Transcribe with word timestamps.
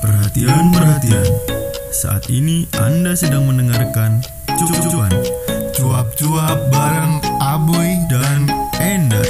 Perhatian, 0.00 0.72
perhatian. 0.72 1.26
Saat 1.90 2.32
ini 2.32 2.64
Anda 2.80 3.12
sedang 3.12 3.44
mendengarkan 3.44 4.24
Cuap-cuan 4.46 5.12
Cuap-cuap 5.76 6.72
bareng 6.72 7.20
Aboy 7.44 7.98
dan 8.08 8.48
Ender. 8.80 9.26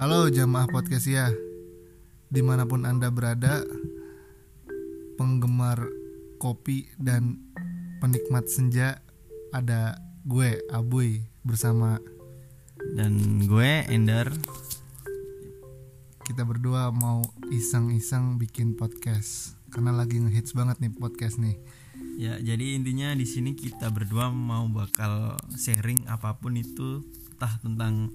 Halo 0.00 0.30
jamaah 0.32 0.70
podcast 0.70 1.10
ya 1.10 1.28
Di 2.30 2.40
mana 2.40 2.64
pun 2.64 2.88
anda 2.88 3.12
berada 3.12 3.66
Penggemar 5.20 6.05
kopi 6.38 6.88
dan 7.00 7.40
penikmat 7.98 8.46
senja 8.46 9.00
Ada 9.50 9.98
gue 10.24 10.60
Aboy 10.70 11.24
bersama 11.42 11.98
Dan 12.94 13.42
gue 13.44 13.84
Ender. 13.88 14.30
kita 16.26 16.42
berdua 16.42 16.90
mau 16.90 17.22
iseng-iseng 17.48 18.36
bikin 18.36 18.74
podcast 18.74 19.54
Karena 19.70 19.94
lagi 19.94 20.18
ngehits 20.18 20.52
banget 20.52 20.82
nih 20.82 20.92
podcast 20.92 21.38
nih 21.38 21.56
Ya, 22.16 22.40
jadi 22.40 22.80
intinya 22.80 23.12
di 23.12 23.28
sini 23.28 23.52
kita 23.52 23.92
berdua 23.92 24.32
mau 24.32 24.64
bakal 24.72 25.36
sharing 25.52 26.08
apa 26.08 26.40
pun 26.40 26.56
itu, 26.56 27.04
entah 27.36 27.60
tentang 27.60 28.08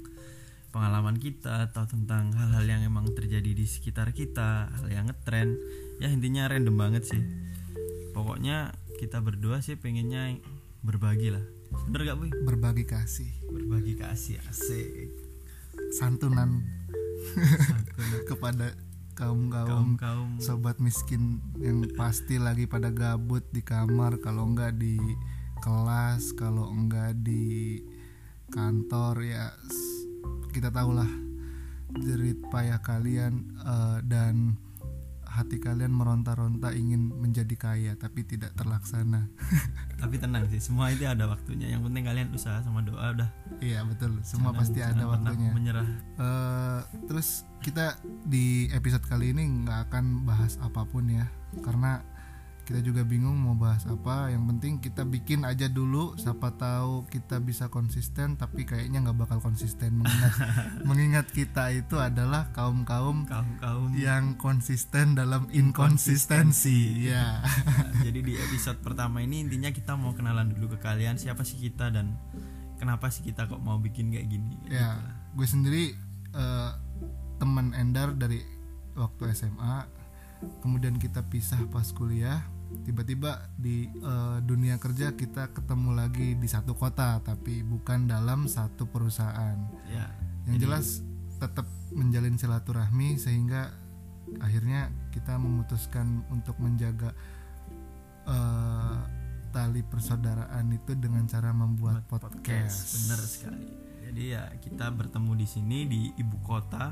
pengalaman 0.74 1.22
kita 1.22 1.70
atau 1.70 1.86
tentang 1.86 2.34
hal-hal 2.34 2.66
yang 2.66 2.82
emang 2.82 3.14
terjadi 3.14 3.54
di 3.54 3.66
sekitar 3.70 4.10
kita, 4.10 4.74
hal 4.74 4.88
yang 4.90 5.06
ngetren. 5.06 5.54
Ya 6.02 6.10
intinya 6.10 6.50
random 6.50 6.82
banget 6.82 7.14
sih. 7.14 7.22
Pokoknya 8.12 8.76
kita 9.00 9.24
berdua 9.24 9.64
sih 9.64 9.80
pengennya 9.80 10.38
berbagi 10.84 11.32
lah. 11.32 11.44
Bener 11.88 12.12
gak 12.12 12.18
boy? 12.20 12.30
Berbagi 12.44 12.84
kasih 12.84 13.32
Berbagi 13.48 13.96
kasih 13.96 14.44
asik. 14.52 15.10
Santunan 15.96 16.64
kepada 18.30 18.76
kaum-kaum 19.16 19.68
Kaum 19.68 19.92
kaum 20.00 20.30
sobat 20.42 20.80
miskin 20.82 21.44
yang 21.60 21.86
pasti 21.94 22.42
lagi 22.42 22.66
pada 22.66 22.90
gabut 22.90 23.44
di 23.52 23.62
kamar 23.62 24.18
kalau 24.24 24.50
enggak 24.50 24.80
di 24.80 24.98
kelas 25.62 26.34
kalau 26.34 26.72
enggak 26.74 27.14
di 27.22 27.78
kantor 28.50 29.22
ya 29.22 29.54
kita 30.52 30.74
tahulah 30.74 31.08
jerit 32.02 32.40
payah 32.50 32.80
kalian 32.82 33.52
eh, 33.62 34.00
dan 34.08 34.58
hati 35.32 35.58
kalian 35.58 35.90
meronta-ronta 35.90 36.76
ingin 36.76 37.08
menjadi 37.16 37.56
kaya 37.56 37.92
tapi 37.96 38.22
tidak 38.22 38.52
terlaksana 38.54 39.32
tapi 40.02 40.20
tenang 40.20 40.44
sih, 40.48 40.60
semua 40.60 40.90
itu 40.90 41.06
ada 41.06 41.24
waktunya. 41.26 41.72
Yang 41.72 41.88
penting 41.88 42.04
kalian 42.04 42.28
usaha 42.34 42.60
sama 42.60 42.82
doa 42.82 43.16
udah. 43.16 43.30
iya 43.62 43.86
betul 43.86 44.18
semua 44.22 44.52
Jangan- 44.52 44.60
pasti 44.60 44.80
ada 44.82 44.92
jangan 44.98 45.12
waktunya 45.14 45.50
Menyerah. 45.54 45.88
Eh, 46.18 46.80
terus 47.08 47.46
kita 47.62 47.96
di 48.26 48.66
episode 48.74 49.06
kali 49.06 49.32
ini 49.32 49.64
nggak 49.64 49.88
akan 49.88 50.26
bahas 50.26 50.58
apa 50.60 50.84
pun 50.84 51.06
ya 51.08 51.30
karena 51.62 52.02
kita 52.72 52.80
juga 52.88 53.04
bingung 53.04 53.36
mau 53.36 53.52
bahas 53.52 53.84
apa. 53.84 54.32
Yang 54.32 54.44
penting 54.56 54.74
kita 54.80 55.04
bikin 55.04 55.44
aja 55.44 55.68
dulu. 55.68 56.16
Siapa 56.16 56.56
tahu 56.56 57.04
kita 57.12 57.44
bisa 57.44 57.68
konsisten 57.68 58.40
tapi 58.40 58.64
kayaknya 58.64 59.04
nggak 59.04 59.28
bakal 59.28 59.44
konsisten. 59.44 60.00
Mengingat 60.00 60.34
mengingat 60.88 61.28
kita 61.36 61.68
itu 61.76 62.00
adalah 62.00 62.56
kaum 62.56 62.88
kaum 62.88 63.28
Kaum 63.28 63.60
kaum 63.60 63.92
yang 64.00 64.40
konsisten 64.40 65.20
dalam 65.20 65.52
inkonsistensi. 65.52 67.12
Ya. 67.12 67.44
Nah, 67.44 68.08
jadi 68.08 68.24
di 68.24 68.40
episode 68.40 68.80
pertama 68.80 69.20
ini 69.20 69.44
intinya 69.44 69.68
kita 69.76 70.00
mau 70.00 70.16
kenalan 70.16 70.56
dulu 70.56 70.72
ke 70.72 70.80
kalian 70.80 71.20
siapa 71.20 71.44
sih 71.44 71.60
kita 71.60 71.92
dan 71.92 72.16
kenapa 72.80 73.12
sih 73.12 73.28
kita 73.28 73.52
kok 73.52 73.60
mau 73.60 73.84
bikin 73.84 74.16
kayak 74.16 74.32
gini. 74.32 74.56
ya 74.72 74.96
gue 75.36 75.44
sendiri 75.44 75.92
eh, 76.34 76.72
teman 77.36 77.76
Endar 77.76 78.16
dari 78.16 78.40
waktu 78.96 79.36
SMA 79.36 79.86
kemudian 80.62 80.98
kita 80.98 81.22
pisah 81.30 81.62
pas 81.70 81.86
kuliah 81.94 82.42
tiba-tiba 82.82 83.52
di 83.54 83.86
eh, 83.88 84.38
dunia 84.42 84.76
kerja 84.78 85.14
kita 85.14 85.52
ketemu 85.52 85.90
lagi 85.94 86.34
di 86.36 86.48
satu 86.48 86.74
kota 86.74 87.20
tapi 87.20 87.62
bukan 87.62 88.06
dalam 88.06 88.46
satu 88.46 88.88
perusahaan 88.88 89.58
Ya. 89.88 90.08
yang 90.46 90.58
Jadi- 90.58 90.64
jelas 90.66 90.88
tetap 91.38 91.66
menjalin 91.92 92.38
silaturahmi 92.38 93.18
sehingga 93.18 93.74
akhirnya 94.40 94.88
kita 95.10 95.36
memutuskan 95.36 96.24
untuk 96.30 96.56
menjaga 96.58 97.12
eh, 98.24 98.98
tali 99.52 99.84
persaudaraan 99.84 100.72
itu 100.72 100.96
dengan 100.96 101.28
cara 101.28 101.52
membuat 101.52 102.08
podcast. 102.08 102.96
Bener 103.04 103.20
sekali. 103.20 103.68
Jadi 104.02 104.24
ya 104.32 104.48
kita 104.60 104.92
bertemu 104.92 105.32
di 105.36 105.48
sini 105.48 105.80
di 105.88 106.02
ibu 106.16 106.38
kota 106.42 106.92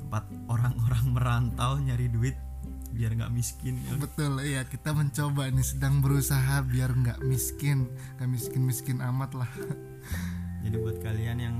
tempat 0.00 0.24
orang-orang 0.48 1.04
merantau 1.10 1.76
nyari 1.76 2.08
duit 2.08 2.36
biar 2.96 3.12
nggak 3.12 3.32
miskin. 3.32 3.76
ya. 3.84 3.92
Betul, 4.00 4.40
iya 4.40 4.64
kita 4.64 4.96
mencoba 4.96 5.52
nih 5.52 5.66
sedang 5.66 6.00
berusaha 6.00 6.64
biar 6.64 6.96
nggak 6.96 7.20
miskin, 7.28 7.92
nggak 8.16 8.30
miskin-miskin 8.32 9.04
amat 9.04 9.36
lah. 9.36 9.50
Jadi 10.64 10.76
buat 10.80 10.98
kalian 11.04 11.38
yang 11.38 11.56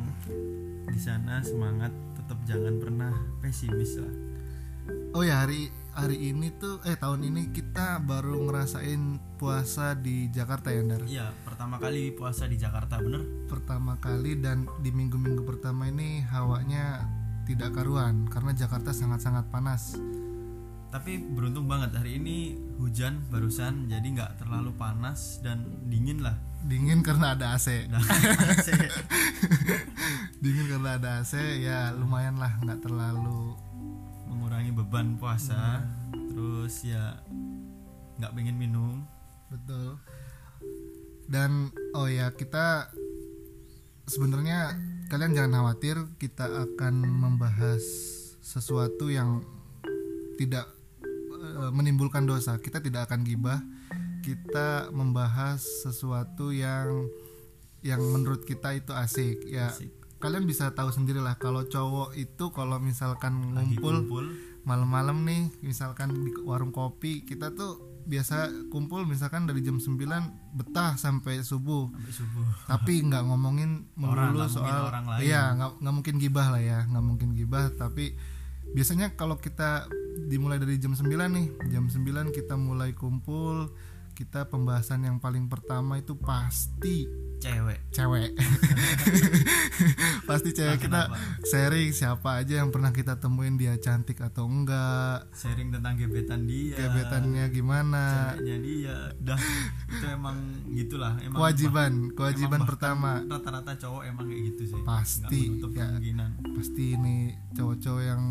di 0.89 1.01
sana 1.01 1.45
semangat 1.45 1.93
tetap 2.17 2.41
jangan 2.49 2.81
pernah 2.81 3.13
pesimis 3.45 4.01
lah. 4.01 4.15
Oh 5.13 5.23
ya 5.23 5.45
hari 5.45 5.69
hari 5.97 6.29
ini 6.33 6.53
tuh 6.61 6.81
eh 6.85 6.97
tahun 6.97 7.25
ini 7.25 7.53
kita 7.53 8.05
baru 8.05 8.49
ngerasain 8.49 9.17
puasa 9.41 9.97
di 9.97 10.29
Jakarta 10.29 10.73
ya 10.73 10.85
Ndar. 10.85 11.03
Iya, 11.09 11.27
pertama 11.45 11.81
kali 11.81 12.13
puasa 12.13 12.45
di 12.45 12.57
Jakarta 12.61 13.01
bener? 13.01 13.25
Pertama 13.49 13.97
kali 14.01 14.37
dan 14.41 14.69
di 14.85 14.93
minggu-minggu 14.93 15.43
pertama 15.45 15.89
ini 15.89 16.21
hawanya 16.29 17.05
tidak 17.47 17.79
karuan 17.79 18.27
karena 18.29 18.53
Jakarta 18.53 18.91
sangat-sangat 18.91 19.49
panas. 19.49 19.97
Tapi 20.91 21.19
beruntung 21.19 21.67
banget 21.67 21.99
hari 21.99 22.17
ini 22.17 22.55
hujan 22.79 23.19
barusan 23.29 23.91
jadi 23.91 24.07
nggak 24.07 24.33
terlalu 24.43 24.71
panas 24.79 25.43
dan 25.43 25.67
dingin 25.91 26.23
lah. 26.23 26.39
Dingin 26.67 27.03
karena 27.03 27.35
ada 27.35 27.59
AC. 27.59 27.69
Dingin 30.43 30.67
karena 30.71 30.99
ada 30.99 31.11
AC 31.23 31.35
ya 31.63 31.91
lumayan 31.95 32.39
lah 32.39 32.55
nggak 32.63 32.83
terlalu 32.83 33.55
mengurangi 34.31 34.71
beban 34.75 35.19
puasa 35.19 35.83
terus 36.13 36.87
ya 36.87 37.19
nggak 38.23 38.33
pengen 38.35 38.57
minum. 38.57 39.03
Betul. 39.51 39.99
Dan 41.27 41.75
oh 41.99 42.07
ya 42.07 42.31
kita 42.31 42.95
sebenarnya 44.07 44.79
kalian 45.11 45.35
jangan 45.35 45.55
khawatir 45.63 45.99
kita 46.23 46.47
akan 46.47 47.03
membahas 47.03 47.83
sesuatu 48.39 49.11
yang 49.11 49.43
tidak 50.39 50.76
menimbulkan 51.73 52.25
dosa. 52.25 52.59
Kita 52.59 52.83
tidak 52.83 53.11
akan 53.11 53.23
gibah. 53.23 53.61
Kita 54.23 54.91
membahas 54.91 55.63
sesuatu 55.87 56.51
yang 56.51 57.07
yang 57.87 58.03
menurut 58.03 58.43
kita 58.43 58.75
itu 58.75 58.91
asik 58.91 59.47
ya. 59.47 59.71
Asik. 59.71 59.93
kalian 60.17 60.49
bisa 60.49 60.73
tahu 60.73 60.89
sendirilah 60.89 61.37
kalau 61.37 61.69
cowok 61.69 62.17
itu 62.17 62.49
kalau 62.51 62.81
misalkan 62.81 63.53
lagi 63.53 63.77
ngumpul 63.77 64.33
malam-malam 64.65 65.23
nih 65.23 65.53
misalkan 65.61 66.11
di 66.11 66.33
warung 66.43 66.73
kopi 66.73 67.23
kita 67.23 67.53
tuh 67.53 67.97
biasa 68.07 68.71
kumpul 68.71 69.03
misalkan 69.03 69.51
dari 69.51 69.61
jam 69.67 69.83
9 69.83 69.99
betah 70.55 70.95
sampai 70.95 71.43
subuh. 71.43 71.91
Sampai 71.91 72.15
subuh. 72.15 72.47
Tapi 72.71 73.03
nggak 73.03 73.23
ngomongin 73.27 73.91
melulu 73.99 74.47
soal 74.47 74.89
orang 74.89 75.05
lain. 75.11 75.21
iya 75.27 75.53
nggak 75.59 75.83
nggak 75.83 75.95
mungkin 75.95 76.17
gibah 76.23 76.47
lah 76.55 76.63
ya 76.63 76.79
nggak 76.87 77.05
mungkin 77.05 77.29
gibah. 77.35 77.67
Tapi 77.75 78.15
biasanya 78.75 79.15
kalau 79.15 79.39
kita 79.39 79.87
dimulai 80.27 80.57
dari 80.57 80.81
jam 80.81 80.97
9 80.97 81.07
nih 81.07 81.47
jam 81.71 81.87
9 81.87 82.33
kita 82.33 82.57
mulai 82.57 82.97
kumpul 82.97 83.71
kita 84.17 84.49
pembahasan 84.49 85.05
yang 85.05 85.21
paling 85.21 85.45
pertama 85.45 86.01
itu 86.01 86.17
pasti 86.17 87.05
cewek. 87.37 87.93
cewek. 87.93 88.33
Pasti 90.27 90.51
cewek 90.51 90.73
Ah, 90.73 90.81
kita 90.81 91.01
kenapa? 91.07 91.17
sharing 91.45 91.93
siapa 91.93 92.41
aja 92.41 92.65
yang 92.65 92.73
pernah 92.73 92.91
kita 92.91 93.21
temuin 93.21 93.55
dia 93.55 93.77
cantik 93.77 94.19
atau 94.19 94.49
enggak. 94.49 95.29
Sharing 95.31 95.69
tentang 95.71 95.95
gebetan 95.95 96.49
dia. 96.49 96.75
Gebetannya 96.75 97.45
gimana. 97.53 98.33
Ceweknya 98.35 98.57
dia. 98.59 98.97
Dah 99.21 99.39
itu 99.87 100.07
emang 100.09 100.37
gitulah 100.73 101.13
emang 101.21 101.37
kewajiban 101.37 101.93
kewajiban 102.11 102.61
bahkan 102.65 102.71
pertama. 102.73 103.11
rata-rata 103.23 103.73
cowok 103.79 104.03
emang 104.09 104.25
kayak 104.27 104.43
gitu 104.51 104.63
sih. 104.67 104.81
Pasti, 104.83 105.43
ya. 105.47 105.61
kemungkinan. 105.63 106.31
Pasti 106.57 106.85
ini 106.97 107.17
cowok-cowok 107.53 108.03
yang 108.03 108.23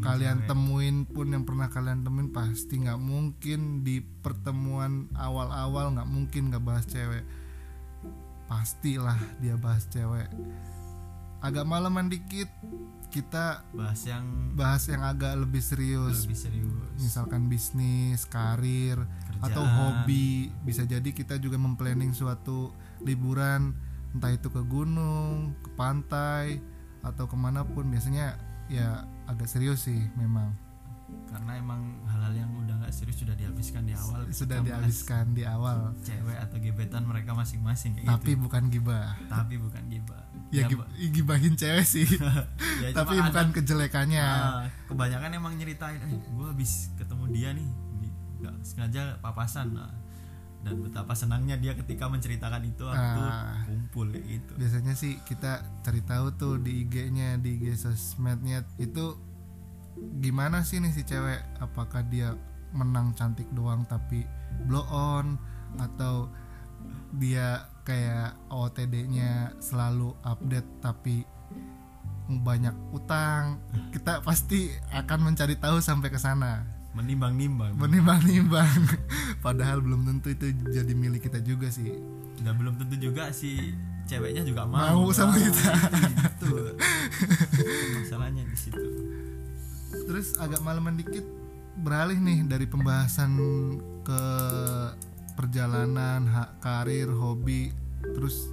kalian 0.00 0.44
cewek. 0.44 0.48
temuin 0.48 0.96
pun 1.08 1.26
yang 1.32 1.44
pernah 1.44 1.68
kalian 1.68 2.02
temuin 2.02 2.30
pasti 2.32 2.82
nggak 2.82 3.00
mungkin 3.00 3.82
di 3.82 4.00
pertemuan 4.00 5.10
awal-awal 5.16 5.92
nggak 5.96 6.08
mungkin 6.08 6.52
nggak 6.52 6.64
bahas 6.64 6.86
cewek. 6.88 7.24
Pastilah 8.46 9.18
dia 9.42 9.58
bahas 9.58 9.86
cewek. 9.90 10.30
Agak 11.42 11.68
malaman 11.68 12.08
dikit 12.08 12.48
kita 13.10 13.64
bahas 13.72 14.02
yang 14.04 14.26
bahas 14.52 14.84
yang 14.90 15.00
agak 15.00 15.36
lebih 15.38 15.62
serius. 15.62 16.26
Lebih 16.26 16.38
serius. 16.38 16.90
Misalkan 17.00 17.48
bisnis 17.48 18.28
karir 18.28 19.00
atau 19.40 19.64
hobi. 19.64 20.52
Bisa 20.64 20.84
jadi 20.84 21.10
kita 21.12 21.40
juga 21.40 21.56
memplanning 21.56 22.12
suatu 22.12 22.74
liburan 23.04 23.72
entah 24.16 24.32
itu 24.32 24.48
ke 24.48 24.64
gunung 24.64 25.52
ke 25.60 25.70
pantai 25.76 26.56
atau 27.04 27.28
ke 27.28 27.36
mana 27.36 27.62
pun 27.62 27.84
biasanya 27.86 28.34
ya 28.68 28.88
agak 29.24 29.46
serius 29.46 29.84
sih 29.84 29.98
memang. 30.14 30.54
Karena 31.30 31.54
emang 31.54 32.02
hal-hal 32.04 32.34
yang 32.34 32.50
udah 32.56 32.82
nggak 32.82 32.90
serius 32.90 33.22
sudah 33.22 33.34
dihabiskan 33.34 33.86
di 33.86 33.94
awal. 33.94 34.26
Sudah 34.28 34.58
dihabiskan 34.58 35.24
di 35.32 35.46
awal. 35.46 35.94
cewek 36.02 36.34
atau 36.34 36.58
gebetan 36.58 37.06
mereka 37.06 37.30
masing-masing 37.30 37.94
kayak 37.94 38.10
tapi 38.10 38.34
gitu. 38.34 38.42
bukan 38.42 38.62
gibah. 38.66 39.14
Tapi 39.30 39.54
bukan 39.56 39.82
gibah. 39.86 40.22
Ya, 40.50 40.66
gib- 40.66 40.86
gibahin 41.12 41.54
cewek 41.54 41.86
sih. 41.86 42.06
Ya, 42.76 42.92
tapi 42.92 43.16
bukan 43.16 43.48
ada- 43.48 43.54
kejelekannya. 43.56 44.20
Ah, 44.20 44.68
kebanyakan 44.84 45.30
emang 45.32 45.56
nyeritain 45.56 45.96
eh, 45.96 46.12
gue 46.12 46.46
habis 46.46 46.92
ketemu 46.94 47.24
dia 47.32 47.50
nih 47.56 47.64
nggak 48.36 48.54
sengaja 48.62 49.16
papasan 49.18 49.72
Nah, 49.72 49.88
dan 50.64 50.82
betapa 50.82 51.14
senangnya 51.14 51.54
dia 51.54 51.74
ketika 51.74 52.06
menceritakan 52.06 52.62
itu 52.64 52.82
waktu 52.86 53.22
Ah. 53.22 53.62
kumpul 53.66 54.10
kayak 54.10 54.26
gitu. 54.26 54.52
Biasanya 54.58 54.94
sih 54.94 55.20
kita 55.22 55.62
cari 55.80 56.02
tahu 56.02 56.26
tuh 56.34 56.54
di 56.58 56.82
IG-nya 56.82 57.38
di 57.38 57.60
IG 57.60 57.76
sosmednya. 57.78 58.66
Itu 58.76 59.20
gimana 60.18 60.66
sih 60.66 60.82
nih 60.82 60.90
si 60.90 61.06
cewek? 61.06 61.38
Apakah 61.62 62.02
dia 62.06 62.34
menang 62.74 63.14
cantik 63.14 63.46
doang 63.54 63.86
tapi 63.86 64.26
blow 64.66 64.84
on? 64.90 65.38
Atau 65.78 66.34
dia 67.14 67.70
kayak 67.86 68.34
OTD-nya 68.50 69.54
selalu 69.62 70.18
update 70.26 70.68
tapi 70.82 71.22
banyak 72.26 72.74
utang? 72.90 73.62
Kita 73.94 74.18
pasti 74.18 74.66
akan 74.90 75.30
mencari 75.30 75.54
tahu 75.54 75.78
sampai 75.78 76.10
ke 76.10 76.18
sana. 76.18 76.66
Menimbang-nimbang. 76.96 77.76
Menimbang-nimbang 77.76 78.72
padahal 79.44 79.80
belum 79.84 80.06
tentu 80.06 80.32
itu 80.32 80.46
jadi 80.72 80.92
milik 80.92 81.26
kita 81.28 81.40
juga 81.42 81.68
sih. 81.68 81.92
Dan 82.40 82.56
belum 82.60 82.76
tentu 82.76 82.96
juga 83.00 83.32
si 83.32 83.74
ceweknya 84.06 84.46
juga 84.46 84.64
Mau. 84.64 85.06
Mau, 85.06 85.12
sama 85.12 85.34
kita. 85.36 85.72
itu 86.36 86.54
masalahnya 88.00 88.42
di 88.46 88.56
situ. 88.56 88.82
Terus 90.06 90.38
agak 90.38 90.62
malaman 90.62 90.94
dikit 91.00 91.26
beralih 91.82 92.16
nih 92.16 92.46
dari 92.46 92.64
pembahasan 92.64 93.36
ke 94.06 94.22
perjalanan, 95.36 96.24
hak 96.24 96.64
karir, 96.64 97.12
hobi, 97.12 97.74
terus 98.16 98.48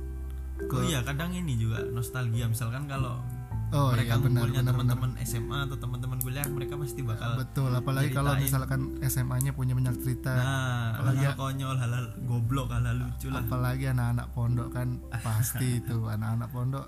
ke 0.60 0.76
oh 0.76 0.84
iya 0.84 1.00
kadang 1.06 1.32
ini 1.32 1.56
juga 1.56 1.86
nostalgia. 1.94 2.50
Misalkan 2.50 2.90
kalau 2.90 3.24
Oh 3.74 3.90
mereka 3.90 4.06
iya 4.08 4.16
benar 4.16 4.30
ngumpulnya 4.40 4.62
benar. 4.62 4.72
teman-teman 4.72 5.12
SMA 5.24 5.58
atau 5.66 5.78
teman-teman 5.78 6.18
kuliah 6.20 6.46
mereka 6.46 6.74
pasti 6.76 7.02
bakal 7.02 7.30
Betul, 7.36 7.74
apalagi 7.74 8.10
kalau 8.10 8.32
misalkan 8.36 8.82
SMA-nya 9.02 9.52
punya 9.52 9.74
banyak 9.74 9.98
cerita, 9.98 10.30
nah 10.30 10.46
apalagi- 10.94 11.26
hal-hal 11.26 11.36
konyol 11.36 11.76
hal-hal 11.76 12.06
goblok 12.24 12.68
hal-hal 12.70 12.96
lucu 12.96 13.28
lah 13.28 13.42
apalagi 13.42 13.86
anak-anak 13.88 14.28
pondok 14.30 14.70
kan 14.70 14.88
pasti 15.20 15.68
itu 15.80 15.98
anak-anak 16.04 16.48
pondok. 16.48 16.86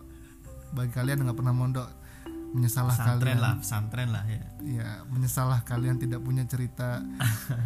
Bagi 0.72 0.92
kalian 0.92 1.16
yang 1.18 1.26
nggak 1.26 1.40
pernah 1.40 1.56
mondok, 1.56 1.90
menyesalah 2.52 2.92
pesantren 2.92 3.18
kalian. 3.32 3.40
lah 3.40 3.54
pesantren 3.58 4.10
lah 4.12 4.24
ya 4.26 4.44
Ya, 4.62 4.90
menyesalah 5.06 5.60
kalian 5.62 5.98
tidak 5.98 6.20
punya 6.20 6.44
cerita 6.44 7.02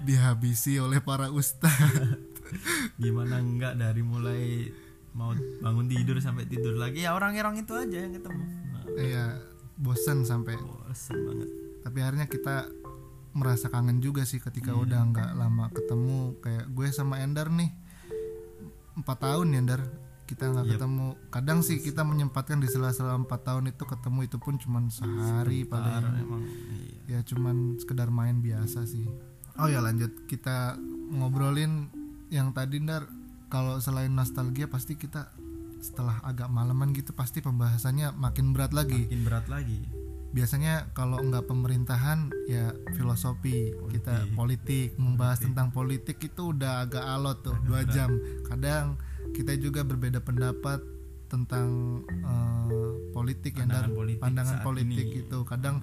dihabisi 0.00 0.78
oleh 0.78 1.00
para 1.00 1.28
ustadz. 1.28 2.16
gimana 2.96 3.38
enggak 3.38 3.76
dari 3.76 4.00
mulai 4.00 4.72
mau 5.12 5.32
bangun 5.60 5.86
tidur 5.86 6.18
sampai 6.18 6.44
tidur 6.44 6.76
lagi 6.76 7.02
ya 7.02 7.12
orang-orang 7.12 7.62
itu 7.62 7.72
aja 7.74 7.98
yang 8.04 8.12
ketemu. 8.12 8.42
Nah, 8.70 8.84
Iya, 8.94 9.24
bosan 9.76 10.22
sampai. 10.22 10.54
Bosen 10.56 11.16
banget. 11.22 11.48
Tapi 11.82 11.98
akhirnya 12.00 12.26
kita 12.26 12.68
merasa 13.32 13.68
kangen 13.68 14.00
juga 14.00 14.24
sih 14.24 14.38
ketika 14.38 14.74
udah 14.74 15.00
nggak 15.08 15.30
lama 15.34 15.70
ketemu. 15.70 16.34
Kayak 16.40 16.64
gue 16.68 16.86
sama 16.90 17.22
Ender 17.22 17.48
nih 17.48 17.70
empat 18.98 19.18
tahun 19.22 19.54
ya 19.54 19.58
Ender 19.62 19.82
kita 20.28 20.44
nggak 20.52 20.66
Yep. 20.68 20.72
ketemu. 20.76 21.06
Kadang 21.30 21.58
sih 21.64 21.76
kita 21.78 22.02
menyempatkan 22.04 22.60
di 22.60 22.68
sela-sela 22.68 23.16
empat 23.16 23.48
tahun 23.48 23.72
itu 23.72 23.84
ketemu 23.84 24.18
itu 24.28 24.36
pun 24.36 24.60
cuman 24.60 24.92
sehari 24.92 25.64
paling. 25.64 26.04
emang 26.20 26.42
iya. 27.08 27.16
ya 27.16 27.20
cuman 27.24 27.80
sekedar 27.80 28.12
main 28.12 28.44
biasa 28.44 28.84
sih. 28.84 29.08
Oh 29.56 29.66
ya 29.66 29.80
lanjut. 29.80 30.28
Kita 30.28 30.76
ngobrolin 31.10 31.88
yang 32.28 32.52
tadi 32.52 32.76
Ndar 32.76 33.08
kalau 33.48 33.80
selain 33.80 34.12
nostalgia 34.12 34.68
pasti 34.68 34.94
kita 34.94 35.32
setelah 35.78 36.20
agak 36.26 36.50
malaman 36.50 36.90
gitu 36.92 37.14
pasti 37.14 37.40
pembahasannya 37.40 38.12
makin 38.14 38.52
berat 38.52 38.76
lagi. 38.76 39.08
Makin 39.08 39.22
berat 39.24 39.46
lagi. 39.48 39.80
Biasanya 40.28 40.92
kalau 40.92 41.24
nggak 41.24 41.48
pemerintahan 41.48 42.28
ya 42.44 42.76
filosofi 42.92 43.72
kita 43.88 44.28
politik 44.36 44.92
membahas 45.00 45.40
tentang 45.40 45.72
politik 45.72 46.20
itu 46.20 46.52
udah 46.52 46.84
agak 46.84 47.00
alot 47.00 47.40
tuh 47.40 47.56
dua 47.64 47.88
jam. 47.88 48.12
Kadang 48.44 49.00
kita 49.32 49.56
juga 49.56 49.80
berbeda 49.88 50.20
pendapat 50.20 50.84
tentang 51.32 52.00
eh, 52.08 52.92
politik 53.16 53.56
ya 53.56 53.64
Pandangan 53.64 53.88
Ndar. 53.88 53.96
politik 53.96 54.20
pandangan 54.20 54.56
politik 54.64 55.06
ini. 55.08 55.20
itu 55.24 55.38
kadang 55.48 55.76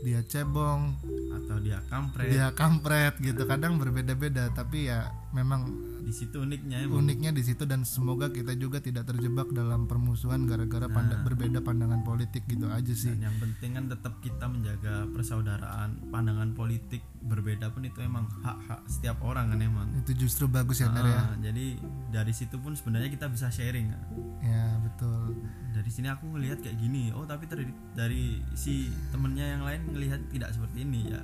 dia 0.00 0.24
cebong 0.24 0.96
atau 1.36 1.56
dia 1.60 1.84
kampret. 1.92 2.32
dia 2.32 2.48
kampret 2.56 3.14
gitu. 3.20 3.44
Kadang 3.44 3.76
berbeda-beda 3.76 4.48
tapi 4.56 4.88
ya 4.88 5.12
memang 5.30 5.70
di 6.02 6.10
situ 6.10 6.42
uniknya 6.42 6.82
emang. 6.82 7.06
uniknya 7.06 7.30
di 7.30 7.42
situ 7.46 7.62
dan 7.68 7.86
semoga 7.86 8.34
kita 8.34 8.56
juga 8.58 8.82
tidak 8.82 9.06
terjebak 9.06 9.52
dalam 9.54 9.86
permusuhan 9.86 10.42
gara-gara 10.48 10.90
panda- 10.90 11.22
berbeda 11.22 11.62
pandangan 11.62 12.02
politik 12.02 12.42
gitu 12.50 12.66
aja 12.66 12.90
sih. 12.90 13.14
Dan 13.14 13.30
yang 13.30 13.36
penting 13.38 13.70
kan 13.78 13.84
tetap 13.86 14.18
kita 14.18 14.50
menjaga 14.50 15.06
persaudaraan 15.14 16.10
pandangan 16.10 16.50
politik 16.56 17.06
berbeda 17.20 17.70
pun 17.70 17.86
itu 17.86 18.00
emang 18.02 18.26
hak-hak 18.42 18.80
setiap 18.90 19.22
orang 19.22 19.54
kan 19.54 19.60
emang. 19.62 19.88
Itu 20.02 20.16
justru 20.18 20.50
bagus 20.50 20.82
ya 20.82 20.90
Ndar 20.90 21.06
ya. 21.06 21.20
Ah, 21.20 21.36
jadi 21.38 21.78
dari 22.10 22.32
situ 22.34 22.56
pun 22.58 22.74
sebenarnya 22.74 23.12
kita 23.12 23.30
bisa 23.30 23.52
sharing 23.52 23.94
ya 24.42 24.80
betul. 24.82 25.36
Dari 25.70 25.90
sini 25.92 26.10
aku 26.10 26.26
ngelihat 26.34 26.58
kayak 26.64 26.76
gini 26.80 27.14
oh 27.14 27.22
tapi 27.22 27.46
dari 27.46 27.70
dari 27.94 28.42
si 28.58 28.90
temennya 29.14 29.58
yang 29.58 29.62
lain 29.62 29.80
ngelihat 29.94 30.20
tidak 30.32 30.50
seperti 30.50 30.82
ini 30.82 31.14
ya 31.14 31.22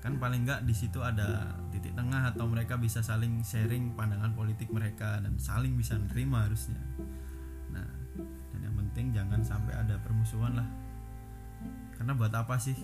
kan 0.00 0.16
paling 0.16 0.48
nggak 0.48 0.64
di 0.64 0.72
situ 0.72 1.04
ada 1.04 1.52
titik 1.68 1.92
tengah 1.92 2.32
atau 2.32 2.48
mereka 2.48 2.80
bisa 2.80 3.04
saling 3.04 3.44
sharing 3.44 3.92
pandangan 3.92 4.32
politik 4.32 4.72
mereka 4.72 5.20
dan 5.20 5.36
saling 5.36 5.76
bisa 5.76 6.00
nerima 6.00 6.48
harusnya. 6.48 6.80
Nah 7.68 7.88
dan 8.52 8.60
yang 8.64 8.76
penting 8.76 9.12
jangan 9.12 9.40
sampai 9.44 9.76
ada 9.76 10.00
permusuhan 10.00 10.56
lah. 10.56 10.68
Karena 11.96 12.16
buat 12.16 12.32
apa 12.32 12.56
sih 12.56 12.76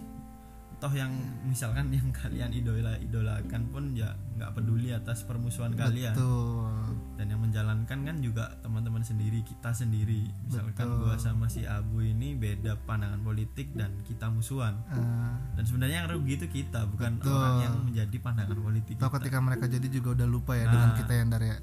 toh 0.76 0.92
yang 0.92 1.08
misalkan 1.42 1.88
yang 1.88 2.04
kalian 2.20 2.52
idola 2.52 2.92
idolakan 2.98 3.62
pun 3.68 3.84
ya 3.92 4.12
nggak 4.36 4.52
peduli 4.52 4.92
atas 4.92 5.24
permusuhan 5.24 5.72
kalian 5.72 6.12
betul 6.12 6.68
dan 7.16 7.26
yang 7.26 7.40
menjalankan 7.40 7.98
kan 8.04 8.16
juga 8.20 8.52
teman-teman 8.60 9.00
sendiri 9.00 9.40
kita 9.40 9.72
sendiri 9.72 10.28
misalkan 10.44 10.84
Betul. 10.84 11.00
gua 11.00 11.16
sama 11.16 11.48
si 11.48 11.64
Abu 11.64 12.04
ini 12.04 12.36
beda 12.36 12.76
pandangan 12.84 13.18
politik 13.18 13.72
dan 13.72 13.88
kita 14.04 14.28
musuhan 14.28 14.76
Eh, 14.86 15.32
dan 15.56 15.64
sebenarnya 15.64 16.04
yang 16.04 16.08
rugi 16.10 16.36
itu 16.36 16.46
kita 16.46 16.84
bukan 16.86 17.16
Betul. 17.16 17.32
orang 17.32 17.56
yang 17.62 17.74
menjadi 17.80 18.16
pandangan 18.18 18.58
politik 18.58 18.94
kita. 18.94 19.08
ketika 19.10 19.38
mereka 19.40 19.64
jadi 19.66 19.88
juga 19.88 20.08
udah 20.14 20.28
lupa 20.28 20.52
ya 20.54 20.68
dengan 20.68 20.92
Nah. 20.92 20.98
kita 20.98 21.12
ya 21.14 21.22
Ndar 21.24 21.42
ya 21.42 21.56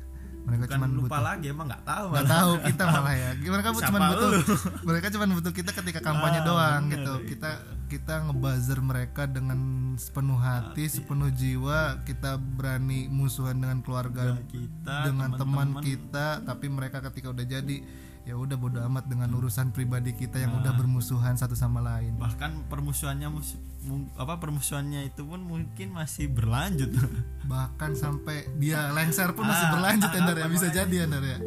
mereka 0.44 0.64
bukan 0.66 0.76
cuma 0.76 0.86
lupa 0.90 1.08
butuh 1.08 1.24
lagi 1.24 1.46
emang 1.48 1.66
nggak 1.66 1.84
tahu 1.84 2.06
nggak 2.10 2.28
tahu 2.30 2.52
kita 2.66 2.84
malah 2.86 3.14
ya. 3.14 3.30
Mereka 3.34 3.68
Siapa 3.70 3.88
cuma 3.88 4.00
butuh 4.06 4.28
lu? 4.28 4.40
mereka 4.84 5.08
cuma 5.10 5.26
butuh 5.30 5.54
kita 5.54 5.72
ketika 5.74 6.00
kampanye 6.00 6.40
Ah, 6.40 6.46
doang 6.46 6.82
bener. 6.84 6.94
gitu. 6.94 7.14
kita 7.30 7.50
kita 7.86 8.14
ngebuzzer 8.24 8.80
mereka 8.80 9.24
dengan 9.26 9.60
sepenuh 9.96 10.36
hati 10.36 10.84
sepenuh 10.86 11.30
jiwa. 11.30 12.02
Kita 12.02 12.36
berani 12.36 13.08
musuhan 13.08 13.56
dengan 13.56 13.80
keluarga 13.80 14.36
kita 14.46 14.96
dengan 15.06 15.30
teman 15.34 15.80
kita. 15.80 16.42
Tapi 16.42 16.66
mereka 16.68 17.00
ketika 17.02 17.30
udah 17.30 17.46
jadi 17.46 17.78
ya 18.24 18.34
udah 18.34 18.56
bodo 18.56 18.80
amat 18.82 19.06
dengan 19.06 19.28
urusan 19.30 19.70
pribadi 19.70 20.12
kita 20.12 20.40
yang 20.40 20.56
Nah. 20.56 20.60
udah 20.64 20.74
bermusuhan 20.74 21.36
satu 21.36 21.54
sama 21.54 21.80
lain. 21.80 22.16
Bahkan 22.16 22.72
permusuhannya 22.72 23.28
mus- 23.28 23.60
mu- 23.84 24.08
apa 24.16 24.40
permusuhannya 24.40 25.04
itu 25.06 25.22
pun 25.22 25.44
mungkin 25.44 25.92
masih 25.92 26.28
berlanjut. 26.28 26.88
Bahkan 27.52 27.92
sampai 27.94 28.48
dia 28.56 28.92
lengser 28.92 29.32
pun 29.32 29.44
masih 29.44 29.68
Ah, 29.68 29.72
berlanjut 29.72 30.08
ah, 30.08 30.16
ya. 30.40 30.48
bisa 30.48 30.68
jadi 30.70 30.96
ya 31.04 31.08
ya. 31.12 31.38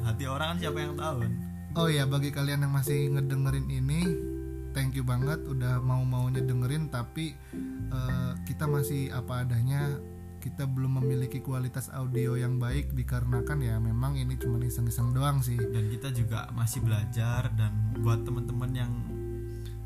Hati 0.00 0.24
orang 0.24 0.54
kan 0.54 0.56
siapa 0.60 0.78
yang 0.78 0.94
tahu 0.94 1.16
kan? 1.20 1.32
Oh 1.70 1.86
ya 1.86 2.02
bagi 2.02 2.30
kalian 2.30 2.62
yang 2.62 2.72
masih 2.72 3.10
ngedengerin 3.10 3.66
ini 3.66 4.00
Thank 4.70 4.94
you 4.94 5.02
banget 5.02 5.42
udah 5.42 5.78
mau-maunya 5.78 6.42
dengerin 6.42 6.86
Tapi 6.88 7.34
eh, 7.90 8.30
kita 8.42 8.66
masih 8.66 9.10
apa 9.10 9.42
adanya 9.42 9.98
Kita 10.40 10.64
belum 10.64 11.04
memiliki 11.04 11.44
kualitas 11.44 11.92
audio 11.92 12.32
yang 12.32 12.56
baik 12.56 12.96
Dikarenakan 12.96 13.60
ya 13.60 13.76
memang 13.76 14.16
ini 14.16 14.40
cuma 14.40 14.56
iseng-iseng 14.56 15.12
doang 15.12 15.44
sih. 15.44 15.60
Dan 15.60 15.92
kita 15.92 16.16
juga 16.16 16.48
masih 16.56 16.80
belajar 16.80 17.52
dan 17.52 17.92
buat 18.00 18.24
teman-teman 18.24 18.72
yang 18.72 18.92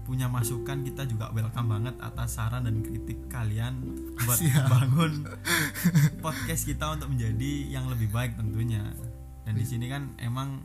punya 0.06 0.30
masukan 0.30 0.84
kita 0.84 1.08
juga 1.10 1.32
welcome 1.34 1.74
banget 1.74 1.96
atas 1.98 2.36
saran 2.36 2.68
dan 2.68 2.84
kritik 2.84 3.18
kalian 3.32 3.82
buat 4.22 4.36
Siap. 4.36 4.68
bangun 4.68 5.24
podcast 6.24 6.68
kita 6.68 6.92
untuk 6.92 7.08
menjadi 7.10 7.52
yang 7.74 7.90
lebih 7.90 8.14
baik 8.14 8.38
tentunya. 8.38 8.94
Dan 9.42 9.58
di 9.58 9.66
sini 9.66 9.90
kan 9.90 10.14
emang 10.22 10.62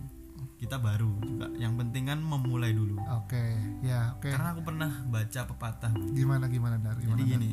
kita 0.62 0.78
baru 0.78 1.18
juga. 1.24 1.50
Yang 1.58 1.74
penting 1.82 2.04
kan 2.14 2.20
memulai 2.22 2.78
dulu. 2.78 3.02
Oke 3.26 3.58
ya 3.82 4.14
oke. 4.14 4.30
Karena 4.30 4.54
aku 4.54 4.62
pernah 4.62 4.92
baca 5.10 5.42
pepatah. 5.50 5.92
Gimana 6.14 6.46
gimana 6.46 6.78
Dar? 6.78 7.00
Jadi 7.02 7.10
gimana 7.10 7.26
gini 7.26 7.50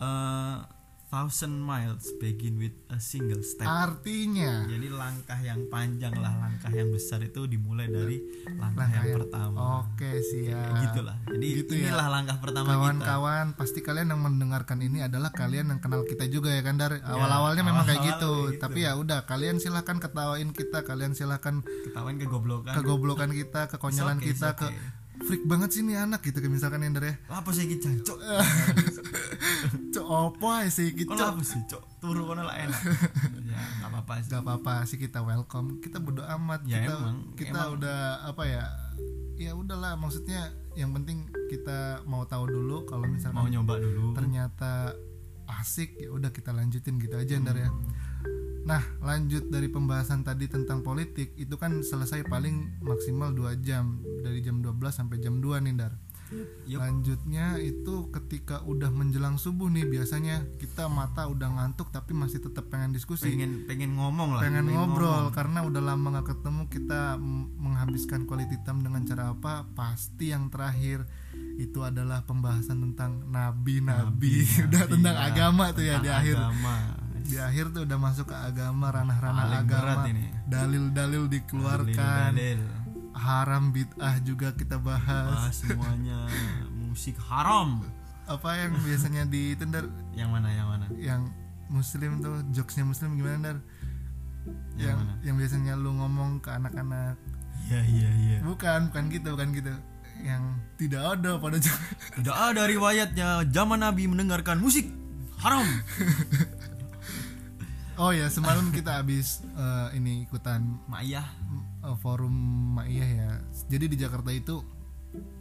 eh 0.00 0.56
thousand 1.10 1.58
miles 1.58 2.06
begin 2.16 2.54
with 2.56 2.70
a 2.86 2.96
single 2.96 3.42
step. 3.42 3.66
artinya 3.66 4.62
Jadi 4.64 4.86
langkah 4.88 5.34
yang 5.36 5.66
panjang 5.66 6.14
lah, 6.14 6.30
langkah 6.30 6.70
yang 6.70 6.86
besar 6.88 7.18
itu 7.20 7.44
dimulai 7.44 7.84
dari 7.84 8.22
langkah, 8.48 8.62
Langkah 8.80 8.88
yang, 8.88 9.04
yang- 9.04 9.18
pertama. 9.18 9.58
oke 9.82 10.10
siap 10.22 10.70
Gitulah. 10.80 11.16
Jadi 11.26 11.46
Gitu 11.56 11.72
ya. 11.74 11.82
inilah 11.84 12.08
langkah 12.08 12.36
pertama 12.38 12.62
kita. 12.64 12.74
kawan-kawan 12.76 13.46
pasti 13.52 13.80
kalian 13.80 14.08
yang 14.08 14.22
mendengarkan 14.22 14.78
ini 14.80 14.98
adalah 15.00 15.30
kalian 15.30 15.66
yang 15.68 15.80
kenal 15.80 16.02
kita 16.02 16.24
juga 16.26 16.48
ya 16.48 16.62
kan 16.62 16.78
dari 16.78 17.02
awal-awalnya 17.02 17.62
memang 17.62 17.84
kayak 17.84 18.02
gitu 18.06 18.30
kayak 18.32 18.52
gitu. 18.52 18.62
tapi 18.62 18.78
ya 18.80 18.94
udah 18.94 19.18
kalian 19.24 19.58
silahkan 19.58 19.98
ketawain 19.98 20.50
kita 20.50 20.78
kalian 20.80 21.12
silahkan 21.12 21.58
Ketahuan 21.60 22.16
kegoblokan. 22.16 22.72
kegoblokan 22.72 23.30
kita 23.30 23.66
kekonyolan 23.68 24.16
okay, 24.16 24.30
kita 24.30 24.48
it's 24.48 24.58
ke 24.58 24.66
okay. 24.68 24.78
freak 25.20 25.42
banget 25.44 25.68
sih 25.70 25.82
nih 25.82 25.98
anak 25.98 26.22
gitu 26.22 26.38
kayak 26.38 26.48
misalkan 26.50 26.80
Ender 26.80 27.02
ya 27.02 27.14
Apa 27.28 27.50
sih 27.50 27.66
jancuk? 27.68 28.14
Opo 30.10 30.50
ae 30.50 30.66
sih 30.68 30.90
kita 30.90 31.14
apa 31.14 31.38
sih, 31.40 31.62
Cok? 31.64 31.82
Turu 31.98 32.24
kono 32.24 32.42
lah 32.42 32.58
enak. 32.58 32.80
ya, 33.46 33.54
enggak 33.54 33.88
apa-apa 33.88 34.12
sih. 34.18 34.28
gak 34.28 34.42
apa-apa 34.42 34.72
sih 34.84 34.98
kita 34.98 35.20
welcome 35.20 35.78
kita 35.78 35.98
bodo 35.98 36.26
amat 36.28 36.60
Ya, 36.64 36.82
kita 36.82 36.94
emang, 36.96 37.16
kita 37.32 37.50
emang. 37.60 37.74
udah 37.76 37.98
apa 38.24 38.42
ya 38.44 38.64
ya 39.36 39.52
udahlah 39.52 39.94
maksudnya 39.94 40.50
yang 40.74 40.90
penting 40.92 41.18
kita 41.46 41.78
mau 42.04 42.24
tahu 42.24 42.44
dulu 42.46 42.84
kalau 42.84 43.04
Mau 43.04 43.14
misalkan 43.14 43.48
nyoba 43.48 43.78
dulu. 43.78 44.12
ternyata 44.12 44.92
asik 45.52 45.96
ya 45.96 46.10
udah 46.10 46.28
kita 46.28 46.50
lanjutin 46.50 46.96
gitu 46.96 47.14
aja 47.14 47.34
Ndar 47.36 47.56
ya 47.56 47.70
Hmm. 47.70 47.94
nah 48.62 48.82
lanjut 49.00 49.48
dari 49.48 49.66
pembahasan 49.66 50.20
tadi 50.20 50.44
tentang 50.44 50.80
politik 50.80 51.32
itu 51.34 51.54
kan 51.54 51.80
selesai 51.80 52.22
paling 52.24 52.76
maksimal 52.80 53.30
2 53.30 53.56
jam 53.58 53.96
dari 54.20 54.40
jam 54.40 54.58
12 54.58 54.76
sampai 54.90 55.16
jam 55.16 55.38
2 55.38 55.58
nih 55.60 55.72
Ndar 55.72 55.92
Yup. 56.30 56.78
lanjutnya 56.78 57.58
itu 57.58 58.06
ketika 58.14 58.62
udah 58.62 58.86
menjelang 58.94 59.34
subuh 59.34 59.66
nih 59.66 59.82
biasanya 59.82 60.46
kita 60.62 60.86
mata 60.86 61.26
udah 61.26 61.50
ngantuk 61.58 61.90
tapi 61.90 62.14
masih 62.14 62.38
tetap 62.38 62.70
pengen 62.70 62.94
diskusi 62.94 63.34
pengen 63.34 63.66
pengen 63.66 63.98
ngomong 63.98 64.38
lah 64.38 64.42
pengen 64.46 64.70
ngobrol 64.70 65.26
ngomong. 65.26 65.34
karena 65.34 65.66
udah 65.66 65.82
lama 65.82 66.06
nggak 66.14 66.28
ketemu 66.30 66.62
kita 66.70 67.18
menghabiskan 67.58 68.30
quality 68.30 68.62
time 68.62 68.86
dengan 68.86 69.02
cara 69.02 69.34
apa 69.34 69.66
pasti 69.74 70.30
yang 70.30 70.46
terakhir 70.54 71.02
itu 71.58 71.82
adalah 71.82 72.22
pembahasan 72.22 72.78
tentang 72.78 73.26
nabi-nabi 73.26 74.46
udah 74.70 74.82
Nabi, 74.86 74.92
tentang 74.94 75.16
ya. 75.18 75.26
agama 75.34 75.64
tuh 75.74 75.82
ya 75.82 75.98
di 75.98 76.10
akhir 76.14 76.36
agama. 76.38 76.76
di 77.26 77.36
akhir 77.42 77.64
tuh 77.74 77.82
udah 77.90 77.98
masuk 77.98 78.30
ke 78.30 78.36
agama 78.38 78.86
ranah-ranah 78.94 79.66
agama 79.66 80.06
dalil-dalil 80.46 81.26
dikeluarkan 81.26 82.38
Dalil-dalil. 82.38 82.79
Haram 83.20 83.68
bid'ah 83.70 84.16
juga 84.24 84.56
kita 84.56 84.80
bahas. 84.80 85.52
Bahas 85.52 85.56
semuanya. 85.60 86.24
Musik 86.72 87.20
haram. 87.28 87.84
Apa 88.24 88.56
yang 88.56 88.72
biasanya 88.80 89.22
di 89.28 89.52
itu 89.52 89.64
Ndar? 89.68 89.86
yang 90.16 90.32
mana 90.32 90.48
yang 90.48 90.68
mana? 90.70 90.86
Yang 90.96 91.28
muslim 91.68 92.24
tuh 92.24 92.40
jokesnya 92.56 92.88
muslim 92.88 93.14
gimana 93.20 93.36
Ndar? 93.36 93.58
yang, 94.80 94.96
yang 94.96 94.96
mana? 94.96 95.12
yang 95.20 95.36
biasanya 95.36 95.72
lu 95.76 95.90
ngomong 96.00 96.40
ke 96.40 96.48
anak-anak. 96.48 97.20
Iya 97.68 97.80
iya 97.84 98.10
iya. 98.16 98.38
Bukan 98.40 98.88
bukan 98.88 99.04
gitu 99.12 99.28
bukan 99.36 99.48
gitu. 99.52 99.72
Yang 100.20 100.42
tidak 100.80 101.02
ada 101.16 101.30
pada 101.36 101.56
tidak 102.16 102.36
ada 102.36 102.62
riwayatnya. 102.64 103.28
Zaman 103.52 103.84
nabi 103.84 104.08
mendengarkan 104.08 104.56
musik 104.56 104.88
haram. 105.44 105.66
Oh 108.00 108.16
ya 108.16 108.32
semalam 108.32 108.72
kita 108.72 108.96
habis 108.96 109.44
eh, 109.44 110.00
ini 110.00 110.24
ikutan 110.24 110.80
Ma'iyah 110.88 111.36
eh, 111.84 111.96
forum 112.00 112.34
Maiyah 112.76 113.10
ya. 113.10 113.30
Jadi 113.68 113.86
di 113.90 113.96
Jakarta 113.96 114.30
itu 114.30 114.60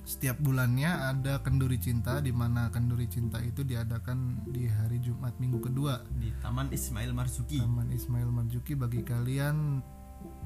setiap 0.09 0.41
bulannya 0.41 0.89
ada 0.89 1.45
kenduri 1.45 1.77
cinta 1.77 2.17
di 2.17 2.33
mana 2.33 2.73
kenduri 2.73 3.05
cinta 3.05 3.37
itu 3.37 3.61
diadakan 3.61 4.41
di 4.49 4.65
hari 4.65 4.97
Jumat 4.97 5.37
minggu 5.37 5.61
kedua. 5.61 6.01
Di 6.17 6.33
Taman 6.41 6.73
Ismail 6.73 7.13
Marzuki. 7.13 7.61
Taman 7.61 7.93
Ismail 7.93 8.29
Marzuki 8.33 8.73
bagi 8.73 9.05
kalian 9.05 9.85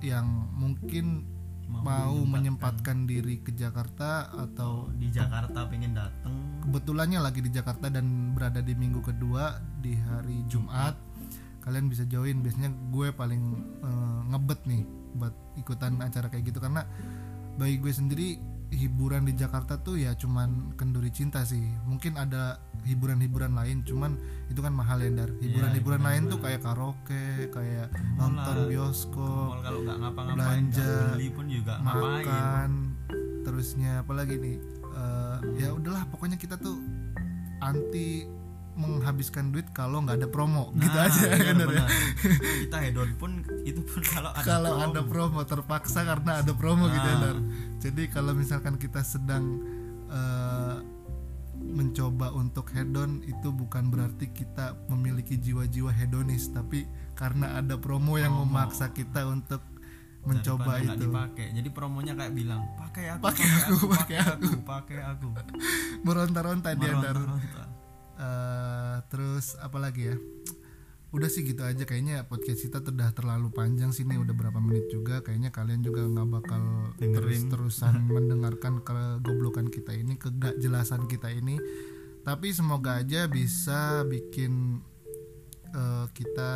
yang 0.03 0.27
mungkin 0.51 1.23
Mau 1.63 1.79
mau 1.79 2.27
menyempatkan. 2.27 3.07
diri 3.07 3.39
ke 3.39 3.55
Jakarta 3.55 4.27
atau 4.35 4.91
di 5.00 5.07
Jakarta 5.07 5.63
pengen 5.71 5.95
dateng. 5.95 6.59
Kebetulannya 6.59 7.23
lagi 7.23 7.39
di 7.39 7.50
Jakarta 7.50 7.88
dan 7.88 8.35
berada 8.35 8.59
di 8.59 8.75
minggu 8.75 9.00
kedua 9.00 9.63
di 9.79 9.95
hari 9.95 10.43
Jumat. 10.51 11.00
Kalian 11.63 11.88
bisa 11.88 12.03
join. 12.03 12.43
Biasanya 12.43 12.67
gue 12.91 13.15
paling 13.15 13.43
eh, 13.79 14.21
ngebet 14.35 14.62
nih 14.67 14.83
buat 15.15 15.34
ikutan 15.58 16.01
acara 16.01 16.27
kayak 16.29 16.53
gitu. 16.53 16.60
Karena 16.60 16.86
bagi 17.58 17.77
gue 17.77 17.93
sendiri 17.93 18.27
hiburan 18.74 19.29
di 19.29 19.38
Jakarta 19.38 19.77
tuh 19.77 20.01
ya 20.01 20.17
cuman 20.17 20.74
kenduri 20.74 21.13
cinta 21.13 21.46
sih. 21.46 21.62
Mungkin 21.86 22.17
ada 22.17 22.58
hiburan-hiburan 22.84 23.53
lain 23.53 23.86
cuman 23.86 24.17
itu 24.50 24.60
kan 24.60 24.74
mahal 24.74 25.00
ya 25.00 25.13
Dar. 25.13 25.29
Hiburan-hiburan 25.38 25.77
hiburan 25.77 26.01
lain 26.01 26.22
tuh 26.34 26.39
kayak 26.41 26.62
karaoke 26.65 27.25
kayak 27.53 27.88
nonton 28.17 28.58
bioskop 28.67 29.62
kalau 29.62 29.79
nggak 29.86 29.98
ngapa-ngapain 30.01 30.65
belanja, 30.74 30.93
beli 31.13 31.29
pun 31.29 31.46
juga 31.48 31.74
ngapain. 31.86 32.25
makan 32.25 32.72
terusnya 33.46 33.91
apalagi 34.01 34.36
nih? 34.41 34.58
Eh, 34.93 35.38
ya 35.62 35.70
udahlah 35.74 36.03
pokoknya 36.10 36.38
kita 36.41 36.58
tuh 36.58 36.82
anti 37.62 38.25
menghabiskan 38.75 39.49
duit 39.49 39.69
kalau 39.69 39.99
nggak 39.99 40.17
ada 40.17 40.27
promo 40.27 40.73
gitu 40.73 40.89
Nah, 40.91 41.05
aja 41.05 41.21
benar, 41.23 41.39
kan, 41.39 41.55
ya. 41.55 41.65
benar. 41.67 41.87
kita 42.59 42.77
hedon 42.79 43.09
pun 43.15 43.31
itu 43.63 43.81
pun 43.81 44.01
kalau 44.03 44.31
ada 44.31 44.43
kalau 44.43 44.71
promo. 44.73 44.85
ada 44.87 45.01
promo 45.03 45.39
terpaksa 45.43 45.99
karena 46.01 46.31
ada 46.39 46.51
promo 46.51 46.85
gitu 46.87 47.03
ya 47.03 47.13
Nah. 47.13 47.21
Dar. 47.23 47.37
jadi 47.79 48.03
kalau 48.07 48.33
misalkan 48.33 48.75
kita 48.75 49.01
sedang 49.01 49.61
eh, 50.07 50.77
mencoba 51.55 52.29
untuk 52.31 52.69
hedon 52.69 53.21
itu 53.23 53.49
bukan 53.49 53.87
berarti 53.87 54.29
kita 54.29 54.75
memiliki 54.87 55.37
jiwa-jiwa 55.37 55.89
hedonis 55.91 56.49
tapi 56.49 56.83
karena 57.13 57.55
ada 57.55 57.75
promo 57.75 58.15
yang 58.15 58.33
Promo. 58.33 58.49
memaksa 58.49 58.89
kita 58.89 59.23
untuk 59.23 59.61
mencoba 60.23 60.77
Daripada 60.77 60.95
itu 60.95 61.03
dipakai 61.05 61.47
jadi 61.51 61.69
promonya 61.69 62.13
kayak 62.15 62.31
bilang 62.31 62.63
pakai 62.77 63.05
aku 63.11 63.23
Pakai 63.27 63.47
aku, 63.59 63.75
pakai 63.91 64.17
aku 64.19 64.49
pakai 64.63 64.99
aku 65.05 65.27
meronta-ronta 66.01 66.71
dia 66.73 66.95
Dar. 66.95 67.17
Eh, 68.13 68.98
terus 69.10 69.58
apa 69.58 69.77
lagi 69.82 70.13
ya? 70.13 70.17
Udah 71.13 71.29
sih 71.29 71.46
gitu 71.46 71.62
aja. 71.62 71.86
Kayaknya 71.86 72.25
podcast 72.25 72.62
kita 72.65 72.82
tuh 72.82 72.93
udah 72.93 73.13
terlalu 73.13 73.53
panjang 73.53 73.93
sini 73.93 74.17
udah 74.17 74.34
berapa 74.34 74.58
menit 74.58 74.89
juga. 74.89 75.22
Kayaknya 75.22 75.50
kalian 75.53 75.82
juga 75.82 76.05
nggak 76.05 76.29
bakal 76.29 76.63
terus-terusan 76.98 78.05
mendengarkan 78.15 78.82
kegoblokan 78.82 79.70
kita 79.70 79.93
ini 79.93 80.17
kegak 80.17 80.58
jelasan 80.62 81.05
kita 81.10 81.29
ini. 81.34 81.58
Tapi 82.24 82.55
semoga 82.55 83.01
aja 83.03 83.27
bisa 83.27 84.08
bikin 84.08 84.82
eh, 85.74 86.05
kita 86.13 86.53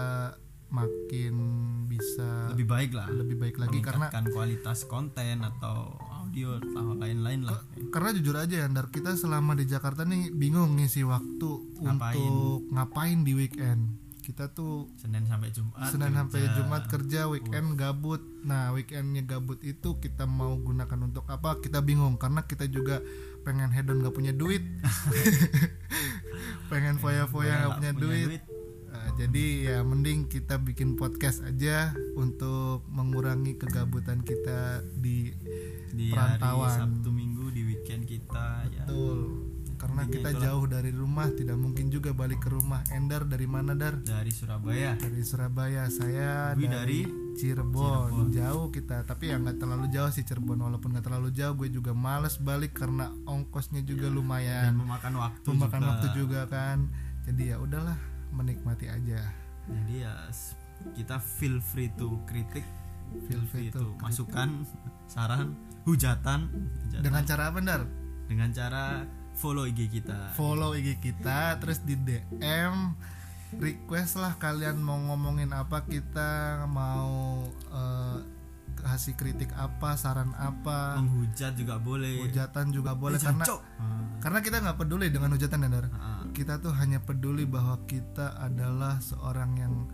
makin 0.68 1.36
bisa 1.88 2.52
lebih 2.54 2.68
baik 2.68 2.92
lah. 2.94 3.08
Lebih 3.10 3.38
baik 3.40 3.56
lagi 3.62 3.80
karena 3.80 4.12
kualitas 4.12 4.84
konten 4.86 5.42
atau 5.44 5.96
atau 6.46 6.94
lain-lain 6.94 7.48
lah. 7.48 7.64
Karena 7.90 8.14
jujur 8.14 8.36
aja 8.38 8.68
Andar 8.68 8.92
kita 8.92 9.16
selama 9.16 9.56
di 9.58 9.66
Jakarta 9.66 10.04
nih 10.04 10.30
bingung 10.30 10.78
ngisi 10.78 11.02
waktu 11.08 11.50
Ngapain? 11.82 12.14
untuk 12.20 12.60
ngapain 12.70 13.20
di 13.24 13.34
weekend. 13.34 13.98
Kita 14.22 14.52
tuh 14.52 14.92
Senin 15.00 15.24
sampai 15.24 15.56
Jumat 15.56 15.88
Senin 15.88 16.12
kerja. 16.12 16.20
sampai 16.20 16.42
Jumat 16.60 16.84
kerja 16.92 17.20
weekend 17.32 17.80
gabut. 17.80 18.20
Nah 18.44 18.76
weekendnya 18.76 19.24
gabut 19.24 19.64
itu 19.64 19.96
kita 20.04 20.28
mau 20.28 20.60
gunakan 20.60 21.00
untuk 21.00 21.24
apa? 21.32 21.64
Kita 21.64 21.80
bingung 21.80 22.20
karena 22.20 22.44
kita 22.44 22.68
juga 22.68 23.00
pengen 23.48 23.72
hedon 23.72 24.04
gak 24.04 24.12
punya 24.12 24.36
duit. 24.36 24.60
Pengen 26.68 27.00
foya-foya 27.00 27.64
gak 27.64 27.80
punya, 27.80 27.92
duit, 27.96 28.44
Nah, 28.92 29.08
jadi 29.16 29.46
ya 29.72 29.78
mending 29.88 30.28
kita 30.28 30.60
bikin 30.60 31.00
podcast 31.00 31.48
aja 31.48 31.96
untuk 32.20 32.84
mengurangi 32.92 33.56
kegabutan 33.56 34.20
kita 34.20 34.84
di 35.00 35.32
di 35.98 36.14
hari 36.14 36.38
perantauan. 36.38 36.78
Sabtu 36.78 37.10
Minggu 37.10 37.46
di 37.50 37.62
weekend 37.66 38.06
kita 38.06 38.70
ya 38.70 38.86
Betul. 38.86 39.20
Karena 39.78 40.10
Intinya 40.10 40.14
kita 40.18 40.30
itulah. 40.34 40.46
jauh 40.50 40.66
dari 40.66 40.90
rumah, 40.90 41.28
tidak 41.38 41.58
mungkin 41.62 41.86
juga 41.94 42.10
balik 42.10 42.42
ke 42.42 42.50
rumah. 42.50 42.82
Endar 42.90 43.30
dari 43.30 43.46
mana 43.46 43.78
Dar? 43.78 44.02
dari 44.02 44.34
Surabaya 44.34 44.98
Dari 44.98 45.22
Surabaya. 45.22 45.86
Saya 45.86 46.58
dari, 46.58 46.66
dari 46.66 47.00
Cirebon. 47.38 48.10
Cirebon. 48.10 48.28
Jauh 48.34 48.66
kita, 48.74 49.06
tapi 49.06 49.30
ya 49.30 49.38
nggak 49.38 49.62
terlalu 49.62 49.86
jauh 49.94 50.10
sih 50.10 50.26
Cirebon. 50.26 50.66
Walaupun 50.66 50.98
nggak 50.98 51.06
terlalu 51.06 51.30
jauh, 51.30 51.54
gue 51.54 51.70
juga 51.70 51.94
males 51.94 52.42
balik 52.42 52.74
karena 52.74 53.14
ongkosnya 53.30 53.86
juga 53.86 54.10
dan 54.10 54.18
lumayan, 54.18 54.72
memakan 54.74 55.14
waktu 55.22 55.46
memakan 55.54 55.78
juga. 55.78 55.90
waktu 55.94 56.08
juga 56.18 56.42
kan. 56.50 56.78
Jadi 57.30 57.44
ya 57.54 57.58
udahlah, 57.62 57.98
menikmati 58.34 58.90
aja. 58.90 59.22
jadi 59.68 59.94
ya 60.10 60.14
kita 60.96 61.20
feel 61.20 61.60
free 61.60 61.92
to 62.00 62.18
kritik 62.26 62.64
Feel 63.26 63.44
free 63.46 63.70
to 63.70 63.80
kritik. 63.94 64.04
masukan 64.04 64.50
saran 65.06 65.56
hujatan, 65.84 66.52
hujatan. 66.52 67.02
Dengan 67.02 67.24
cara 67.24 67.44
apa 67.48 67.60
Dar? 67.60 67.84
dengan 68.28 68.52
cara 68.52 69.08
follow 69.34 69.64
IG 69.64 69.88
kita 69.90 70.36
follow 70.36 70.76
IG 70.76 71.00
kita 71.00 71.56
terus 71.58 71.80
di 71.80 71.96
DM 71.96 72.92
request 73.56 74.20
lah 74.20 74.36
kalian 74.36 74.78
mau 74.78 75.00
ngomongin 75.00 75.56
apa 75.56 75.88
kita 75.88 76.66
mau 76.68 77.40
eh, 77.72 78.20
kasih 78.78 79.16
kritik 79.16 79.48
apa 79.56 79.96
saran 79.96 80.36
apa 80.36 81.00
menghujat 81.00 81.56
juga 81.56 81.80
boleh 81.80 82.20
hujatan 82.20 82.70
juga 82.70 82.94
boleh 82.94 83.16
Eh, 83.16 83.24
karena. 83.24 83.46
Ah, 83.80 84.04
karena 84.20 84.40
kita 84.44 84.56
nggak 84.60 84.78
peduli 84.78 85.08
dengan 85.08 85.32
hujatan 85.32 85.64
dan 85.64 85.72
Dar. 85.72 85.86
ah. 85.90 86.28
kita 86.30 86.60
tuh 86.60 86.76
hanya 86.76 87.00
peduli 87.00 87.48
bahwa 87.48 87.80
kita 87.88 88.36
adalah 88.38 89.00
seorang 89.00 89.56
yang 89.56 89.88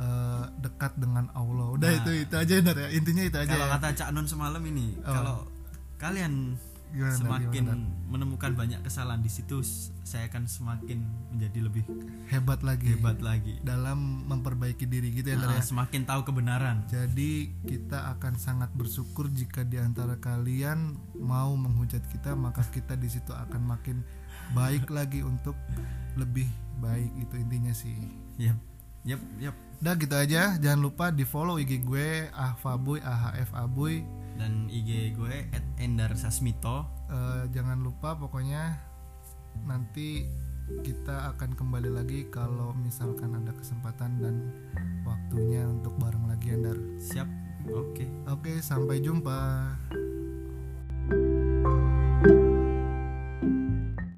eh, 0.00 0.44
dekat 0.58 0.96
dengan 0.96 1.28
Allah. 1.32 1.66
Udah 1.70 1.88
Nah. 1.88 1.98
itu 2.00 2.10
itu 2.24 2.34
aja 2.34 2.54
Dar 2.58 2.78
ya. 2.78 2.88
Intinya 2.90 3.22
itu 3.22 3.36
aja 3.36 3.48
kalau 3.48 3.68
ya. 3.68 3.72
kata 3.76 3.88
Cak 3.94 4.08
Nun 4.10 4.26
semalam 4.26 4.62
ini 4.64 4.96
Oh. 4.98 5.12
kalau 5.12 5.36
kalian 5.96 6.56
Gimana, 6.90 7.14
semakin 7.14 7.64
Gimana, 7.70 7.86
menemukan 8.10 8.50
banyak 8.50 8.82
kesalahan 8.82 9.22
di 9.22 9.30
situ 9.30 9.62
saya 10.02 10.26
akan 10.26 10.50
semakin 10.50 10.98
menjadi 11.30 11.62
lebih 11.62 11.86
hebat 12.26 12.66
lagi. 12.66 12.98
Hebat 12.98 13.22
lagi. 13.22 13.62
Dalam 13.62 14.26
memperbaiki 14.26 14.90
diri 14.90 15.14
gitu 15.14 15.30
ya 15.30 15.38
Dar 15.38 15.54
Ah, 15.54 15.56
ya 15.56 15.62
semakin 15.62 16.02
tahu 16.02 16.26
kebenaran. 16.26 16.82
Jadi 16.90 17.54
kita 17.62 18.10
akan 18.18 18.34
sangat 18.34 18.74
bersyukur 18.74 19.30
jika 19.30 19.62
di 19.62 19.78
antara 19.78 20.18
kalian 20.18 20.98
mau 21.14 21.54
menghujat 21.54 22.02
kita 22.10 22.34
maka 22.34 22.66
kita 22.66 22.98
di 22.98 23.06
situ 23.06 23.30
akan 23.30 23.70
makin 23.70 24.02
baik 24.50 24.90
lagi 24.90 25.22
untuk 25.22 25.54
lebih 26.18 26.50
baik. 26.82 27.06
Itu 27.22 27.38
intinya 27.38 27.70
sih. 27.70 27.94
yep 28.34 28.58
yep 29.06 29.22
yep 29.38 29.54
Udah 29.80 29.96
gitu 29.96 30.12
aja, 30.12 30.60
jangan 30.60 30.80
lupa 30.84 31.08
di 31.08 31.24
follow 31.24 31.56
IG 31.56 31.80
gue 31.82 32.28
ahfabuy 32.36 33.00
ahf 33.00 33.48
abuy. 33.56 34.04
dan 34.36 34.72
IG 34.72 35.16
gue 35.20 35.52
@endar_sasmito 35.76 36.88
Eh, 37.10 37.44
jangan 37.50 37.82
lupa 37.82 38.14
pokoknya 38.14 38.78
nanti 39.66 40.24
kita 40.86 41.34
akan 41.34 41.58
kembali 41.58 41.90
lagi 41.90 42.30
kalau 42.30 42.70
misalkan 42.72 43.34
ada 43.34 43.50
kesempatan 43.52 44.22
dan 44.22 44.36
waktunya 45.02 45.66
untuk 45.66 45.92
bareng 45.98 46.30
lagi 46.30 46.54
Andar. 46.54 46.78
siap 46.96 47.26
oke 47.66 48.06
Oke, 48.30 48.62
sampai 48.62 49.02
jumpa. 49.02 49.74